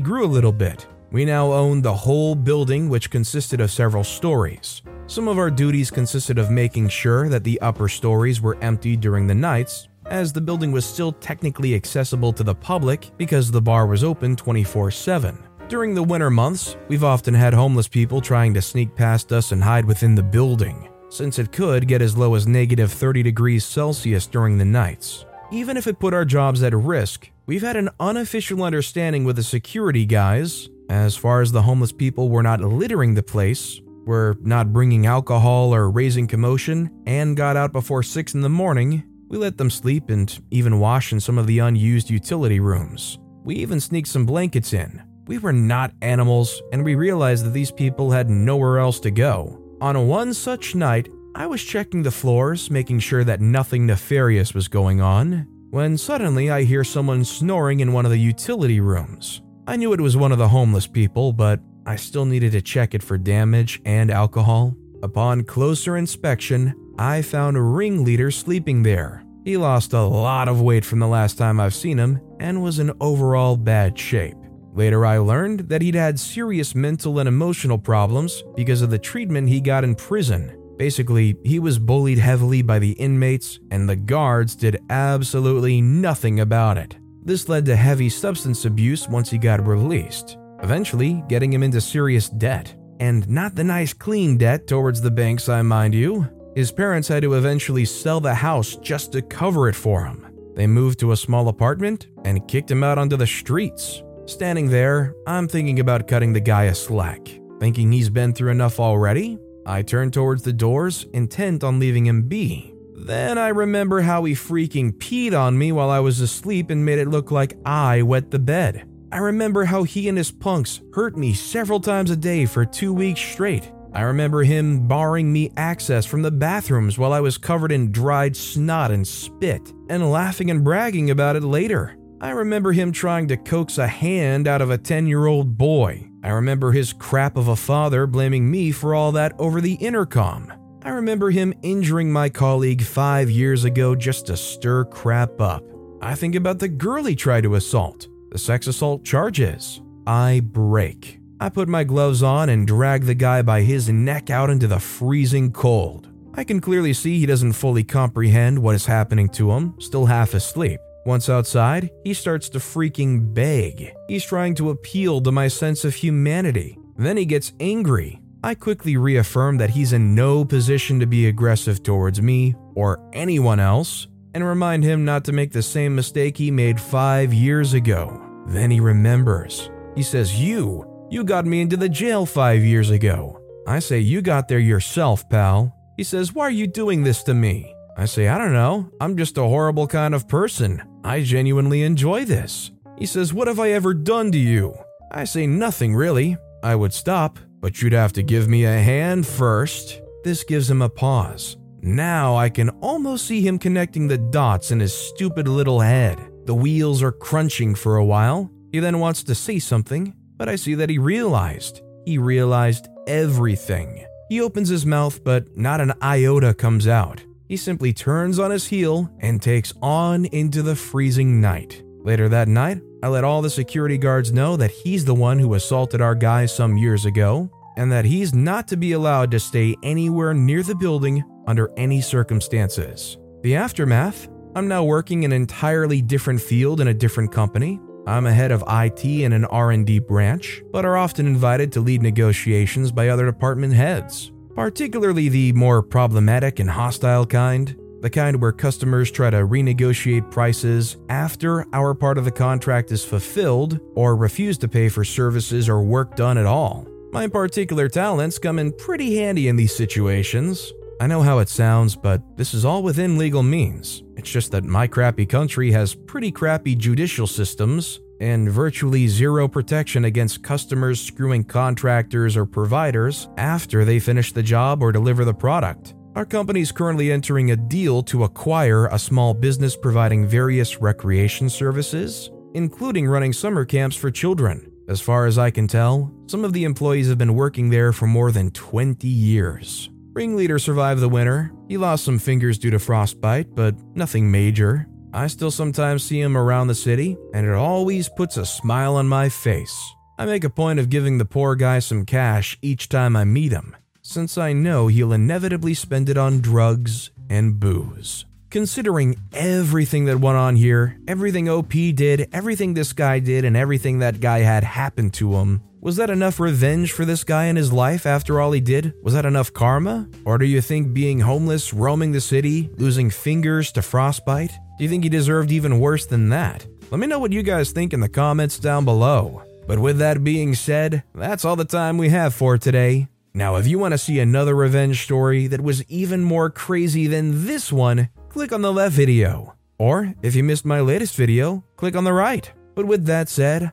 grew 0.00 0.24
a 0.24 0.26
little 0.26 0.52
bit. 0.52 0.86
We 1.12 1.24
now 1.24 1.52
owned 1.52 1.84
the 1.84 1.94
whole 1.94 2.34
building, 2.34 2.88
which 2.88 3.10
consisted 3.10 3.60
of 3.60 3.70
several 3.70 4.02
stories. 4.02 4.82
Some 5.06 5.28
of 5.28 5.38
our 5.38 5.50
duties 5.50 5.90
consisted 5.90 6.38
of 6.38 6.50
making 6.50 6.88
sure 6.88 7.28
that 7.28 7.44
the 7.44 7.60
upper 7.60 7.86
stories 7.86 8.40
were 8.40 8.56
empty 8.62 8.96
during 8.96 9.26
the 9.26 9.34
nights, 9.34 9.88
as 10.12 10.30
the 10.30 10.40
building 10.40 10.70
was 10.70 10.84
still 10.84 11.12
technically 11.12 11.74
accessible 11.74 12.34
to 12.34 12.44
the 12.44 12.54
public 12.54 13.10
because 13.16 13.50
the 13.50 13.62
bar 13.62 13.86
was 13.86 14.04
open 14.04 14.36
24 14.36 14.90
7. 14.90 15.42
During 15.68 15.94
the 15.94 16.02
winter 16.02 16.28
months, 16.28 16.76
we've 16.88 17.02
often 17.02 17.32
had 17.32 17.54
homeless 17.54 17.88
people 17.88 18.20
trying 18.20 18.52
to 18.52 18.60
sneak 18.60 18.94
past 18.94 19.32
us 19.32 19.52
and 19.52 19.64
hide 19.64 19.86
within 19.86 20.14
the 20.14 20.22
building, 20.22 20.90
since 21.08 21.38
it 21.38 21.50
could 21.50 21.88
get 21.88 22.02
as 22.02 22.16
low 22.16 22.34
as 22.34 22.46
negative 22.46 22.92
30 22.92 23.22
degrees 23.22 23.64
Celsius 23.64 24.26
during 24.26 24.58
the 24.58 24.66
nights. 24.66 25.24
Even 25.50 25.78
if 25.78 25.86
it 25.86 25.98
put 25.98 26.12
our 26.12 26.26
jobs 26.26 26.62
at 26.62 26.74
risk, 26.74 27.30
we've 27.46 27.62
had 27.62 27.76
an 27.76 27.88
unofficial 27.98 28.62
understanding 28.62 29.24
with 29.24 29.36
the 29.36 29.42
security 29.42 30.04
guys, 30.04 30.68
as 30.90 31.16
far 31.16 31.40
as 31.40 31.52
the 31.52 31.62
homeless 31.62 31.92
people 31.92 32.28
were 32.28 32.42
not 32.42 32.60
littering 32.60 33.14
the 33.14 33.22
place, 33.22 33.80
were 34.04 34.36
not 34.42 34.74
bringing 34.74 35.06
alcohol 35.06 35.74
or 35.74 35.90
raising 35.90 36.26
commotion, 36.26 36.90
and 37.06 37.34
got 37.34 37.56
out 37.56 37.72
before 37.72 38.02
6 38.02 38.34
in 38.34 38.42
the 38.42 38.50
morning, 38.50 39.04
we 39.32 39.38
let 39.38 39.56
them 39.56 39.70
sleep 39.70 40.10
and 40.10 40.38
even 40.50 40.78
wash 40.78 41.10
in 41.10 41.18
some 41.18 41.38
of 41.38 41.46
the 41.46 41.58
unused 41.58 42.10
utility 42.10 42.60
rooms. 42.60 43.18
We 43.42 43.54
even 43.56 43.80
sneaked 43.80 44.08
some 44.08 44.26
blankets 44.26 44.74
in. 44.74 45.02
We 45.26 45.38
were 45.38 45.54
not 45.54 45.94
animals, 46.02 46.60
and 46.70 46.84
we 46.84 46.96
realized 46.96 47.46
that 47.46 47.54
these 47.54 47.72
people 47.72 48.10
had 48.10 48.28
nowhere 48.28 48.78
else 48.78 49.00
to 49.00 49.10
go. 49.10 49.58
On 49.80 50.06
one 50.06 50.34
such 50.34 50.74
night, 50.74 51.08
I 51.34 51.46
was 51.46 51.64
checking 51.64 52.02
the 52.02 52.10
floors, 52.10 52.70
making 52.70 52.98
sure 52.98 53.24
that 53.24 53.40
nothing 53.40 53.86
nefarious 53.86 54.52
was 54.52 54.68
going 54.68 55.00
on, 55.00 55.46
when 55.70 55.96
suddenly 55.96 56.50
I 56.50 56.64
hear 56.64 56.84
someone 56.84 57.24
snoring 57.24 57.80
in 57.80 57.94
one 57.94 58.04
of 58.04 58.10
the 58.10 58.18
utility 58.18 58.80
rooms. 58.80 59.40
I 59.66 59.76
knew 59.76 59.94
it 59.94 60.00
was 60.00 60.14
one 60.14 60.32
of 60.32 60.38
the 60.38 60.48
homeless 60.48 60.86
people, 60.86 61.32
but 61.32 61.58
I 61.86 61.96
still 61.96 62.26
needed 62.26 62.52
to 62.52 62.60
check 62.60 62.94
it 62.94 63.02
for 63.02 63.16
damage 63.16 63.80
and 63.86 64.10
alcohol. 64.10 64.76
Upon 65.02 65.44
closer 65.44 65.96
inspection, 65.96 66.74
I 66.98 67.22
found 67.22 67.56
a 67.56 67.62
ringleader 67.62 68.30
sleeping 68.30 68.82
there. 68.82 69.24
He 69.44 69.56
lost 69.56 69.92
a 69.92 70.02
lot 70.02 70.48
of 70.48 70.60
weight 70.60 70.84
from 70.84 70.98
the 71.00 71.08
last 71.08 71.36
time 71.38 71.58
I've 71.58 71.74
seen 71.74 71.98
him 71.98 72.20
and 72.38 72.62
was 72.62 72.78
in 72.78 72.92
overall 73.00 73.56
bad 73.56 73.98
shape. 73.98 74.36
Later, 74.74 75.04
I 75.04 75.18
learned 75.18 75.68
that 75.68 75.82
he'd 75.82 75.94
had 75.94 76.18
serious 76.18 76.74
mental 76.74 77.18
and 77.18 77.28
emotional 77.28 77.78
problems 77.78 78.42
because 78.54 78.82
of 78.82 78.90
the 78.90 78.98
treatment 78.98 79.48
he 79.48 79.60
got 79.60 79.84
in 79.84 79.94
prison. 79.94 80.56
Basically, 80.78 81.36
he 81.44 81.58
was 81.58 81.78
bullied 81.78 82.18
heavily 82.18 82.62
by 82.62 82.78
the 82.78 82.92
inmates, 82.92 83.58
and 83.70 83.88
the 83.88 83.96
guards 83.96 84.54
did 84.54 84.80
absolutely 84.88 85.80
nothing 85.80 86.40
about 86.40 86.78
it. 86.78 86.96
This 87.22 87.48
led 87.48 87.66
to 87.66 87.76
heavy 87.76 88.08
substance 88.08 88.64
abuse 88.64 89.08
once 89.08 89.30
he 89.30 89.38
got 89.38 89.66
released, 89.66 90.38
eventually 90.62 91.22
getting 91.28 91.52
him 91.52 91.62
into 91.62 91.80
serious 91.80 92.28
debt. 92.28 92.74
And 92.98 93.28
not 93.28 93.54
the 93.54 93.64
nice 93.64 93.92
clean 93.92 94.38
debt 94.38 94.66
towards 94.66 95.00
the 95.00 95.10
banks, 95.10 95.48
I 95.48 95.62
mind 95.62 95.94
you. 95.94 96.28
His 96.54 96.70
parents 96.70 97.08
had 97.08 97.22
to 97.22 97.34
eventually 97.34 97.86
sell 97.86 98.20
the 98.20 98.34
house 98.34 98.76
just 98.76 99.12
to 99.12 99.22
cover 99.22 99.68
it 99.68 99.74
for 99.74 100.04
him. 100.04 100.26
They 100.54 100.66
moved 100.66 101.00
to 101.00 101.12
a 101.12 101.16
small 101.16 101.48
apartment 101.48 102.08
and 102.24 102.46
kicked 102.46 102.70
him 102.70 102.84
out 102.84 102.98
onto 102.98 103.16
the 103.16 103.26
streets. 103.26 104.02
Standing 104.26 104.68
there, 104.68 105.14
I'm 105.26 105.48
thinking 105.48 105.80
about 105.80 106.06
cutting 106.06 106.34
the 106.34 106.40
guy 106.40 106.64
a 106.64 106.74
slack. 106.74 107.26
Thinking 107.58 107.90
he's 107.90 108.10
been 108.10 108.34
through 108.34 108.50
enough 108.50 108.78
already, 108.78 109.38
I 109.64 109.82
turn 109.82 110.10
towards 110.10 110.42
the 110.42 110.52
doors, 110.52 111.06
intent 111.14 111.64
on 111.64 111.78
leaving 111.78 112.06
him 112.06 112.22
be. 112.28 112.74
Then 112.94 113.38
I 113.38 113.48
remember 113.48 114.02
how 114.02 114.24
he 114.24 114.34
freaking 114.34 114.92
peed 114.92 115.36
on 115.38 115.56
me 115.56 115.72
while 115.72 115.90
I 115.90 116.00
was 116.00 116.20
asleep 116.20 116.70
and 116.70 116.84
made 116.84 116.98
it 116.98 117.08
look 117.08 117.30
like 117.30 117.56
I 117.64 118.02
wet 118.02 118.30
the 118.30 118.38
bed. 118.38 118.86
I 119.10 119.18
remember 119.18 119.64
how 119.64 119.84
he 119.84 120.08
and 120.08 120.18
his 120.18 120.30
punks 120.30 120.80
hurt 120.94 121.16
me 121.16 121.32
several 121.32 121.80
times 121.80 122.10
a 122.10 122.16
day 122.16 122.46
for 122.46 122.64
two 122.64 122.92
weeks 122.92 123.20
straight. 123.20 123.70
I 123.94 124.02
remember 124.02 124.42
him 124.42 124.88
barring 124.88 125.32
me 125.32 125.52
access 125.56 126.06
from 126.06 126.22
the 126.22 126.30
bathrooms 126.30 126.98
while 126.98 127.12
I 127.12 127.20
was 127.20 127.36
covered 127.36 127.72
in 127.72 127.92
dried 127.92 128.34
snot 128.34 128.90
and 128.90 129.06
spit, 129.06 129.72
and 129.90 130.10
laughing 130.10 130.50
and 130.50 130.64
bragging 130.64 131.10
about 131.10 131.36
it 131.36 131.42
later. 131.42 131.96
I 132.20 132.30
remember 132.30 132.72
him 132.72 132.92
trying 132.92 133.28
to 133.28 133.36
coax 133.36 133.78
a 133.78 133.86
hand 133.86 134.48
out 134.48 134.62
of 134.62 134.70
a 134.70 134.78
10 134.78 135.06
year 135.06 135.26
old 135.26 135.58
boy. 135.58 136.08
I 136.22 136.28
remember 136.28 136.72
his 136.72 136.92
crap 136.92 137.36
of 137.36 137.48
a 137.48 137.56
father 137.56 138.06
blaming 138.06 138.50
me 138.50 138.70
for 138.70 138.94
all 138.94 139.12
that 139.12 139.34
over 139.38 139.60
the 139.60 139.74
intercom. 139.74 140.52
I 140.84 140.90
remember 140.90 141.30
him 141.30 141.52
injuring 141.62 142.10
my 142.10 142.28
colleague 142.28 142.82
five 142.82 143.30
years 143.30 143.64
ago 143.64 143.94
just 143.94 144.26
to 144.26 144.36
stir 144.36 144.84
crap 144.84 145.40
up. 145.40 145.64
I 146.00 146.14
think 146.14 146.34
about 146.34 146.58
the 146.58 146.68
girl 146.68 147.04
he 147.04 147.14
tried 147.14 147.42
to 147.42 147.56
assault, 147.56 148.08
the 148.30 148.38
sex 148.38 148.66
assault 148.66 149.04
charges. 149.04 149.82
I 150.06 150.40
break. 150.44 151.21
I 151.42 151.48
put 151.48 151.68
my 151.68 151.82
gloves 151.82 152.22
on 152.22 152.50
and 152.50 152.68
drag 152.68 153.02
the 153.02 153.16
guy 153.16 153.42
by 153.42 153.62
his 153.62 153.88
neck 153.88 154.30
out 154.30 154.48
into 154.48 154.68
the 154.68 154.78
freezing 154.78 155.50
cold. 155.50 156.08
I 156.34 156.44
can 156.44 156.60
clearly 156.60 156.92
see 156.92 157.18
he 157.18 157.26
doesn't 157.26 157.54
fully 157.54 157.82
comprehend 157.82 158.60
what 158.60 158.76
is 158.76 158.86
happening 158.86 159.28
to 159.30 159.50
him, 159.50 159.74
still 159.80 160.06
half 160.06 160.34
asleep. 160.34 160.78
Once 161.04 161.28
outside, 161.28 161.90
he 162.04 162.14
starts 162.14 162.48
to 162.50 162.60
freaking 162.60 163.34
beg. 163.34 163.92
He's 164.06 164.24
trying 164.24 164.54
to 164.54 164.70
appeal 164.70 165.20
to 165.20 165.32
my 165.32 165.48
sense 165.48 165.84
of 165.84 165.96
humanity. 165.96 166.78
Then 166.96 167.16
he 167.16 167.24
gets 167.24 167.52
angry. 167.58 168.20
I 168.44 168.54
quickly 168.54 168.96
reaffirm 168.96 169.56
that 169.56 169.70
he's 169.70 169.92
in 169.92 170.14
no 170.14 170.44
position 170.44 171.00
to 171.00 171.06
be 171.06 171.26
aggressive 171.26 171.82
towards 171.82 172.22
me 172.22 172.54
or 172.76 173.00
anyone 173.12 173.58
else, 173.58 174.06
and 174.32 174.46
remind 174.46 174.84
him 174.84 175.04
not 175.04 175.24
to 175.24 175.32
make 175.32 175.50
the 175.50 175.60
same 175.60 175.96
mistake 175.96 176.36
he 176.36 176.52
made 176.52 176.80
five 176.80 177.34
years 177.34 177.74
ago. 177.74 178.24
Then 178.46 178.70
he 178.70 178.78
remembers. 178.78 179.70
He 179.96 180.04
says, 180.04 180.40
You, 180.40 180.88
you 181.12 181.22
got 181.22 181.44
me 181.44 181.60
into 181.60 181.76
the 181.76 181.90
jail 181.90 182.24
five 182.24 182.64
years 182.64 182.88
ago. 182.88 183.38
I 183.66 183.80
say, 183.80 183.98
You 183.98 184.22
got 184.22 184.48
there 184.48 184.58
yourself, 184.58 185.28
pal. 185.28 185.76
He 185.98 186.04
says, 186.04 186.32
Why 186.32 186.44
are 186.44 186.50
you 186.50 186.66
doing 186.66 187.04
this 187.04 187.22
to 187.24 187.34
me? 187.34 187.74
I 187.98 188.06
say, 188.06 188.28
I 188.28 188.38
don't 188.38 188.54
know. 188.54 188.90
I'm 188.98 189.18
just 189.18 189.36
a 189.36 189.42
horrible 189.42 189.86
kind 189.86 190.14
of 190.14 190.26
person. 190.26 190.82
I 191.04 191.22
genuinely 191.22 191.82
enjoy 191.82 192.24
this. 192.24 192.70
He 192.98 193.04
says, 193.04 193.34
What 193.34 193.46
have 193.46 193.60
I 193.60 193.72
ever 193.72 193.92
done 193.92 194.32
to 194.32 194.38
you? 194.38 194.74
I 195.10 195.24
say, 195.24 195.46
Nothing 195.46 195.94
really. 195.94 196.38
I 196.62 196.74
would 196.76 196.94
stop, 196.94 197.38
but 197.60 197.82
you'd 197.82 197.92
have 197.92 198.14
to 198.14 198.22
give 198.22 198.48
me 198.48 198.64
a 198.64 198.72
hand 198.72 199.26
first. 199.26 200.00
This 200.24 200.44
gives 200.44 200.70
him 200.70 200.80
a 200.80 200.88
pause. 200.88 201.58
Now 201.82 202.36
I 202.36 202.48
can 202.48 202.70
almost 202.80 203.26
see 203.26 203.42
him 203.42 203.58
connecting 203.58 204.08
the 204.08 204.16
dots 204.16 204.70
in 204.70 204.80
his 204.80 204.94
stupid 204.94 205.46
little 205.46 205.80
head. 205.80 206.18
The 206.46 206.54
wheels 206.54 207.02
are 207.02 207.12
crunching 207.12 207.74
for 207.74 207.96
a 207.96 208.04
while. 208.04 208.50
He 208.70 208.78
then 208.78 208.98
wants 208.98 209.22
to 209.24 209.34
say 209.34 209.58
something, 209.58 210.14
but 210.42 210.48
I 210.48 210.56
see 210.56 210.74
that 210.74 210.90
he 210.90 210.98
realized. 210.98 211.82
He 212.04 212.18
realized 212.18 212.88
everything. 213.06 214.04
He 214.28 214.40
opens 214.40 214.68
his 214.68 214.84
mouth, 214.84 215.22
but 215.22 215.56
not 215.56 215.80
an 215.80 215.92
iota 216.02 216.52
comes 216.52 216.88
out. 216.88 217.22
He 217.46 217.56
simply 217.56 217.92
turns 217.92 218.40
on 218.40 218.50
his 218.50 218.66
heel 218.66 219.08
and 219.20 219.40
takes 219.40 219.72
on 219.80 220.24
into 220.24 220.62
the 220.62 220.74
freezing 220.74 221.40
night. 221.40 221.84
Later 222.00 222.28
that 222.28 222.48
night, 222.48 222.80
I 223.04 223.06
let 223.06 223.22
all 223.22 223.40
the 223.40 223.50
security 223.50 223.96
guards 223.96 224.32
know 224.32 224.56
that 224.56 224.72
he's 224.72 225.04
the 225.04 225.14
one 225.14 225.38
who 225.38 225.54
assaulted 225.54 226.00
our 226.00 226.16
guy 226.16 226.46
some 226.46 226.76
years 226.76 227.04
ago, 227.04 227.48
and 227.76 227.92
that 227.92 228.04
he's 228.04 228.34
not 228.34 228.66
to 228.66 228.76
be 228.76 228.94
allowed 228.94 229.30
to 229.30 229.38
stay 229.38 229.76
anywhere 229.84 230.34
near 230.34 230.64
the 230.64 230.74
building 230.74 231.22
under 231.46 231.70
any 231.76 232.00
circumstances. 232.00 233.16
The 233.42 233.54
aftermath 233.54 234.26
I'm 234.56 234.66
now 234.66 234.82
working 234.82 235.22
in 235.22 235.30
an 235.30 235.40
entirely 235.40 236.02
different 236.02 236.40
field 236.40 236.80
in 236.80 236.88
a 236.88 236.94
different 236.94 237.30
company, 237.30 237.80
I'm 238.04 238.26
a 238.26 238.32
head 238.32 238.50
of 238.50 238.64
IT 238.68 239.04
in 239.04 239.32
an 239.32 239.44
R&D 239.44 240.00
branch, 240.00 240.62
but 240.72 240.84
are 240.84 240.96
often 240.96 241.26
invited 241.26 241.70
to 241.72 241.80
lead 241.80 242.02
negotiations 242.02 242.90
by 242.90 243.08
other 243.08 243.26
department 243.26 243.74
heads, 243.74 244.32
particularly 244.56 245.28
the 245.28 245.52
more 245.52 245.82
problematic 245.82 246.58
and 246.58 246.68
hostile 246.68 247.24
kind. 247.26 247.76
the 248.02 248.10
kind 248.10 248.40
where 248.40 248.50
customers 248.50 249.12
try 249.12 249.30
to 249.30 249.36
renegotiate 249.36 250.28
prices 250.28 250.96
after 251.08 251.64
our 251.72 251.94
part 251.94 252.18
of 252.18 252.24
the 252.24 252.32
contract 252.32 252.90
is 252.90 253.04
fulfilled 253.04 253.78
or 253.94 254.16
refuse 254.16 254.58
to 254.58 254.66
pay 254.66 254.88
for 254.88 255.04
services 255.04 255.68
or 255.68 255.84
work 255.84 256.16
done 256.16 256.36
at 256.36 256.44
all. 256.44 256.84
My 257.12 257.28
particular 257.28 257.88
talents 257.88 258.40
come 258.40 258.58
in 258.58 258.72
pretty 258.72 259.18
handy 259.18 259.46
in 259.46 259.54
these 259.54 259.72
situations. 259.74 260.72
I 261.02 261.08
know 261.08 261.20
how 261.20 261.40
it 261.40 261.48
sounds, 261.48 261.96
but 261.96 262.22
this 262.36 262.54
is 262.54 262.64
all 262.64 262.80
within 262.80 263.18
legal 263.18 263.42
means. 263.42 264.04
It's 264.16 264.30
just 264.30 264.52
that 264.52 264.62
my 264.62 264.86
crappy 264.86 265.26
country 265.26 265.72
has 265.72 265.96
pretty 265.96 266.30
crappy 266.30 266.76
judicial 266.76 267.26
systems 267.26 267.98
and 268.20 268.48
virtually 268.48 269.08
zero 269.08 269.48
protection 269.48 270.04
against 270.04 270.44
customers 270.44 271.00
screwing 271.00 271.42
contractors 271.42 272.36
or 272.36 272.46
providers 272.46 273.28
after 273.36 273.84
they 273.84 273.98
finish 273.98 274.30
the 274.30 274.44
job 274.44 274.80
or 274.80 274.92
deliver 274.92 275.24
the 275.24 275.34
product. 275.34 275.94
Our 276.14 276.24
company 276.24 276.60
is 276.60 276.70
currently 276.70 277.10
entering 277.10 277.50
a 277.50 277.56
deal 277.56 278.04
to 278.04 278.22
acquire 278.22 278.86
a 278.86 278.96
small 278.96 279.34
business 279.34 279.76
providing 279.76 280.24
various 280.24 280.80
recreation 280.80 281.50
services, 281.50 282.30
including 282.54 283.08
running 283.08 283.32
summer 283.32 283.64
camps 283.64 283.96
for 283.96 284.12
children. 284.12 284.70
As 284.86 285.00
far 285.00 285.26
as 285.26 285.36
I 285.36 285.50
can 285.50 285.66
tell, 285.66 286.14
some 286.28 286.44
of 286.44 286.52
the 286.52 286.62
employees 286.62 287.08
have 287.08 287.18
been 287.18 287.34
working 287.34 287.70
there 287.70 287.92
for 287.92 288.06
more 288.06 288.30
than 288.30 288.52
20 288.52 289.08
years. 289.08 289.90
Ringleader 290.14 290.58
survived 290.58 291.00
the 291.00 291.08
winter. 291.08 291.52
He 291.68 291.78
lost 291.78 292.04
some 292.04 292.18
fingers 292.18 292.58
due 292.58 292.70
to 292.70 292.78
frostbite, 292.78 293.54
but 293.54 293.74
nothing 293.94 294.30
major. 294.30 294.86
I 295.14 295.26
still 295.26 295.50
sometimes 295.50 296.02
see 296.02 296.20
him 296.20 296.36
around 296.36 296.68
the 296.68 296.74
city, 296.74 297.16
and 297.32 297.46
it 297.46 297.54
always 297.54 298.10
puts 298.10 298.36
a 298.36 298.44
smile 298.44 298.96
on 298.96 299.08
my 299.08 299.30
face. 299.30 299.74
I 300.18 300.26
make 300.26 300.44
a 300.44 300.50
point 300.50 300.78
of 300.78 300.90
giving 300.90 301.16
the 301.16 301.24
poor 301.24 301.54
guy 301.54 301.78
some 301.78 302.04
cash 302.04 302.58
each 302.60 302.90
time 302.90 303.16
I 303.16 303.24
meet 303.24 303.52
him, 303.52 303.74
since 304.02 304.36
I 304.36 304.52
know 304.52 304.88
he'll 304.88 305.14
inevitably 305.14 305.72
spend 305.72 306.10
it 306.10 306.18
on 306.18 306.40
drugs 306.40 307.10
and 307.30 307.58
booze. 307.58 308.26
Considering 308.50 309.16
everything 309.32 310.04
that 310.04 310.20
went 310.20 310.36
on 310.36 310.56
here, 310.56 310.98
everything 311.08 311.48
OP 311.48 311.70
did, 311.70 312.28
everything 312.34 312.74
this 312.74 312.92
guy 312.92 313.18
did, 313.18 313.46
and 313.46 313.56
everything 313.56 314.00
that 314.00 314.20
guy 314.20 314.40
had 314.40 314.62
happened 314.62 315.14
to 315.14 315.32
him, 315.36 315.62
was 315.82 315.96
that 315.96 316.10
enough 316.10 316.38
revenge 316.38 316.92
for 316.92 317.04
this 317.04 317.24
guy 317.24 317.46
in 317.46 317.56
his 317.56 317.72
life 317.72 318.06
after 318.06 318.40
all 318.40 318.52
he 318.52 318.60
did? 318.60 318.94
Was 319.02 319.14
that 319.14 319.26
enough 319.26 319.52
karma? 319.52 320.08
Or 320.24 320.38
do 320.38 320.46
you 320.46 320.60
think 320.60 320.94
being 320.94 321.18
homeless, 321.18 321.74
roaming 321.74 322.12
the 322.12 322.20
city, 322.20 322.70
losing 322.76 323.10
fingers 323.10 323.72
to 323.72 323.82
frostbite? 323.82 324.52
Do 324.78 324.84
you 324.84 324.88
think 324.88 325.02
he 325.02 325.10
deserved 325.10 325.50
even 325.50 325.80
worse 325.80 326.06
than 326.06 326.28
that? 326.28 326.64
Let 326.92 327.00
me 327.00 327.08
know 327.08 327.18
what 327.18 327.32
you 327.32 327.42
guys 327.42 327.72
think 327.72 327.92
in 327.92 327.98
the 327.98 328.08
comments 328.08 328.60
down 328.60 328.84
below. 328.84 329.42
But 329.66 329.80
with 329.80 329.98
that 329.98 330.22
being 330.22 330.54
said, 330.54 331.02
that's 331.16 331.44
all 331.44 331.56
the 331.56 331.64
time 331.64 331.98
we 331.98 332.10
have 332.10 332.32
for 332.32 332.58
today. 332.58 333.08
Now, 333.34 333.56
if 333.56 333.66
you 333.66 333.80
want 333.80 333.90
to 333.90 333.98
see 333.98 334.20
another 334.20 334.54
revenge 334.54 335.02
story 335.02 335.48
that 335.48 335.62
was 335.62 335.82
even 335.90 336.22
more 336.22 336.48
crazy 336.48 337.08
than 337.08 337.46
this 337.46 337.72
one, 337.72 338.08
click 338.28 338.52
on 338.52 338.62
the 338.62 338.72
left 338.72 338.94
video. 338.94 339.56
Or 339.78 340.14
if 340.22 340.36
you 340.36 340.44
missed 340.44 340.64
my 340.64 340.80
latest 340.80 341.16
video, 341.16 341.64
click 341.76 341.96
on 341.96 342.04
the 342.04 342.12
right. 342.12 342.52
But 342.76 342.86
with 342.86 343.04
that 343.06 343.28
said, 343.28 343.72